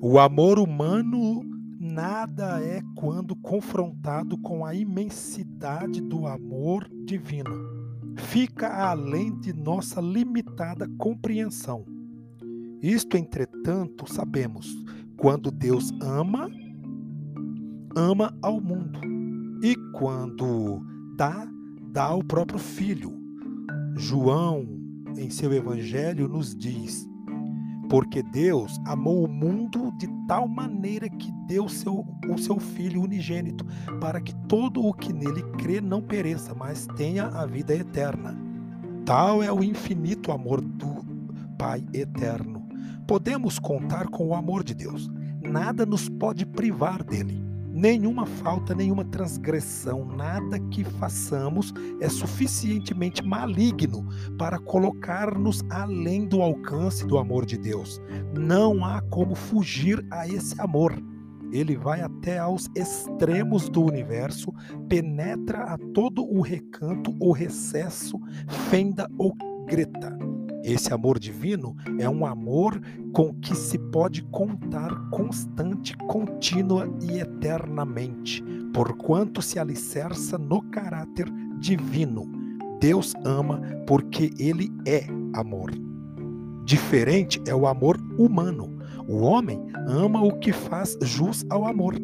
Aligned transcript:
O 0.00 0.18
amor 0.18 0.58
humano 0.58 1.42
nada 1.78 2.60
é 2.60 2.82
quando 2.94 3.34
confrontado 3.36 4.36
com 4.38 4.64
a 4.64 4.74
imensidade 4.74 6.00
do 6.00 6.26
amor 6.26 6.88
divino. 7.04 7.50
Fica 8.16 8.68
além 8.68 9.38
de 9.40 9.52
nossa 9.52 10.00
limitada 10.00 10.88
compreensão. 10.98 11.84
Isto, 12.82 13.16
entretanto, 13.16 14.10
sabemos: 14.10 14.76
quando 15.16 15.50
Deus 15.50 15.92
ama, 16.00 16.50
ama 17.96 18.36
ao 18.42 18.60
mundo. 18.60 19.00
E 19.62 19.74
quando 19.92 20.80
dá, 21.16 21.48
dá 21.90 22.04
ao 22.04 22.22
próprio 22.22 22.58
Filho. 22.58 23.12
João, 23.96 24.66
em 25.16 25.30
seu 25.30 25.52
Evangelho, 25.52 26.28
nos 26.28 26.54
diz: 26.54 27.08
porque 27.88 28.22
Deus 28.22 28.80
amou 28.84 29.24
o 29.24 29.28
mundo 29.28 29.92
de 29.96 30.08
tal 30.26 30.48
maneira 30.48 31.08
que 31.08 31.30
deu 31.46 31.68
seu, 31.68 32.06
o 32.28 32.38
seu 32.38 32.58
Filho 32.58 33.02
unigênito, 33.02 33.64
para 34.00 34.20
que 34.20 34.34
todo 34.48 34.84
o 34.84 34.92
que 34.92 35.12
nele 35.12 35.42
crê 35.58 35.80
não 35.80 36.02
pereça, 36.02 36.54
mas 36.54 36.86
tenha 36.96 37.26
a 37.26 37.46
vida 37.46 37.74
eterna. 37.74 38.36
Tal 39.04 39.42
é 39.42 39.52
o 39.52 39.62
infinito 39.62 40.32
amor 40.32 40.60
do 40.60 41.06
Pai 41.56 41.84
eterno. 41.94 42.66
Podemos 43.06 43.58
contar 43.58 44.08
com 44.08 44.28
o 44.28 44.34
amor 44.34 44.64
de 44.64 44.74
Deus. 44.74 45.08
Nada 45.42 45.86
nos 45.86 46.08
pode 46.08 46.44
privar 46.44 47.02
dele 47.04 47.45
nenhuma 47.76 48.24
falta, 48.24 48.74
nenhuma 48.74 49.04
transgressão, 49.04 50.06
nada 50.06 50.58
que 50.70 50.82
façamos 50.82 51.74
é 52.00 52.08
suficientemente 52.08 53.22
maligno 53.22 54.08
para 54.38 54.58
colocar-nos 54.58 55.62
além 55.68 56.26
do 56.26 56.40
alcance 56.40 57.06
do 57.06 57.18
amor 57.18 57.44
de 57.44 57.58
Deus. 57.58 58.00
Não 58.34 58.82
há 58.82 59.02
como 59.02 59.34
fugir 59.34 60.04
a 60.10 60.26
esse 60.26 60.58
amor. 60.58 60.94
Ele 61.52 61.76
vai 61.76 62.00
até 62.00 62.38
aos 62.38 62.68
extremos 62.74 63.68
do 63.68 63.84
universo, 63.84 64.52
penetra 64.88 65.64
a 65.64 65.78
todo 65.94 66.24
o 66.24 66.40
recanto 66.40 67.14
ou 67.20 67.30
recesso, 67.30 68.18
fenda 68.70 69.06
ou 69.18 69.36
greta. 69.66 70.15
Esse 70.66 70.92
amor 70.92 71.16
divino 71.20 71.76
é 71.96 72.08
um 72.10 72.26
amor 72.26 72.82
com 73.12 73.32
que 73.34 73.54
se 73.54 73.78
pode 73.78 74.22
contar 74.32 74.92
constante, 75.10 75.96
contínua 76.08 76.92
e 77.00 77.20
eternamente, 77.20 78.42
porquanto 78.74 79.40
se 79.40 79.60
alicerça 79.60 80.36
no 80.36 80.60
caráter 80.62 81.30
divino. 81.60 82.28
Deus 82.80 83.14
ama 83.24 83.60
porque 83.86 84.32
ele 84.40 84.68
é 84.84 85.06
amor. 85.34 85.70
Diferente 86.64 87.40
é 87.46 87.54
o 87.54 87.68
amor 87.68 87.96
humano. 88.18 88.76
O 89.06 89.18
homem 89.18 89.64
ama 89.86 90.20
o 90.20 90.36
que 90.36 90.52
faz 90.52 90.98
jus 91.00 91.46
ao 91.48 91.64
amor 91.64 91.94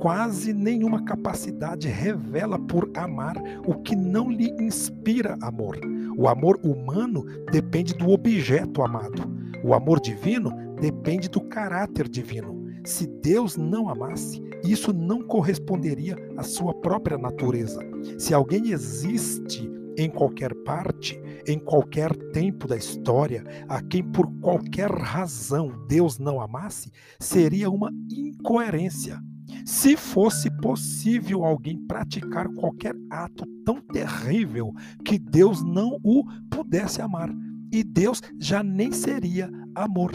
quase 0.00 0.54
nenhuma 0.54 1.04
capacidade 1.04 1.86
revela 1.86 2.58
por 2.58 2.90
amar 2.96 3.36
o 3.66 3.74
que 3.74 3.94
não 3.94 4.30
lhe 4.30 4.50
inspira 4.58 5.36
amor. 5.42 5.78
O 6.16 6.26
amor 6.26 6.58
humano 6.64 7.24
depende 7.52 7.92
do 7.94 8.08
objeto 8.08 8.82
amado. 8.82 9.22
O 9.62 9.74
amor 9.74 10.00
divino 10.00 10.50
depende 10.80 11.28
do 11.28 11.40
caráter 11.42 12.08
divino. 12.08 12.58
Se 12.82 13.06
Deus 13.06 13.58
não 13.58 13.90
amasse, 13.90 14.42
isso 14.64 14.90
não 14.90 15.22
corresponderia 15.22 16.16
à 16.36 16.42
sua 16.42 16.72
própria 16.72 17.18
natureza. 17.18 17.80
Se 18.18 18.32
alguém 18.32 18.70
existe 18.70 19.70
em 19.98 20.08
qualquer 20.08 20.54
parte, 20.64 21.20
em 21.46 21.58
qualquer 21.58 22.16
tempo 22.32 22.66
da 22.66 22.76
história, 22.76 23.44
a 23.68 23.82
quem 23.82 24.02
por 24.02 24.26
qualquer 24.40 24.90
razão 24.90 25.84
Deus 25.86 26.18
não 26.18 26.40
amasse, 26.40 26.90
seria 27.18 27.68
uma 27.68 27.92
incoerência. 28.10 29.20
Se 29.64 29.96
fosse 29.96 30.50
possível 30.60 31.44
alguém 31.44 31.78
praticar 31.86 32.48
qualquer 32.48 32.94
ato 33.10 33.44
tão 33.64 33.80
terrível 33.80 34.72
que 35.04 35.18
Deus 35.18 35.62
não 35.62 35.98
o 36.02 36.24
pudesse 36.50 37.00
amar, 37.00 37.30
e 37.72 37.84
Deus 37.84 38.20
já 38.38 38.62
nem 38.62 38.90
seria 38.92 39.50
amor. 39.74 40.12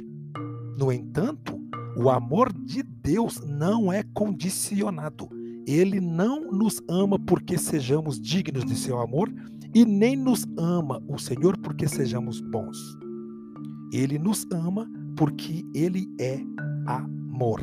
No 0.77 0.91
entanto, 0.91 1.57
o 1.97 2.09
amor 2.09 2.51
de 2.51 2.83
Deus 2.83 3.39
não 3.45 3.91
é 3.91 4.03
condicionado. 4.13 5.29
Ele 5.65 5.99
não 5.99 6.51
nos 6.51 6.81
ama 6.89 7.17
porque 7.17 7.57
sejamos 7.57 8.19
dignos 8.19 8.65
de 8.65 8.75
seu 8.75 8.99
amor 8.99 9.33
e 9.73 9.85
nem 9.85 10.15
nos 10.15 10.45
ama 10.57 11.01
o 11.07 11.17
Senhor 11.17 11.57
porque 11.57 11.87
sejamos 11.87 12.41
bons. 12.41 12.77
Ele 13.91 14.19
nos 14.19 14.45
ama 14.51 14.87
porque 15.15 15.63
ele 15.73 16.07
é 16.19 16.39
amor. 16.85 17.61